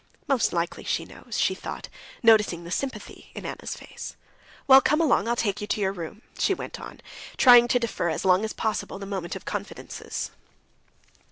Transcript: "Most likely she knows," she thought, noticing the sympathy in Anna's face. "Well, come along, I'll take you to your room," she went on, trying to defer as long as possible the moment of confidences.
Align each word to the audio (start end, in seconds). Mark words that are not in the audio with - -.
"Most 0.27 0.51
likely 0.51 0.83
she 0.83 1.05
knows," 1.05 1.37
she 1.39 1.53
thought, 1.53 1.87
noticing 2.23 2.63
the 2.63 2.71
sympathy 2.71 3.29
in 3.35 3.45
Anna's 3.45 3.75
face. 3.75 4.15
"Well, 4.65 4.81
come 4.81 4.99
along, 4.99 5.27
I'll 5.27 5.35
take 5.35 5.61
you 5.61 5.67
to 5.67 5.79
your 5.79 5.91
room," 5.93 6.23
she 6.39 6.55
went 6.55 6.79
on, 6.81 7.01
trying 7.37 7.67
to 7.67 7.77
defer 7.79 8.09
as 8.09 8.25
long 8.25 8.43
as 8.43 8.51
possible 8.51 8.97
the 8.97 9.05
moment 9.05 9.35
of 9.35 9.45
confidences. 9.45 10.31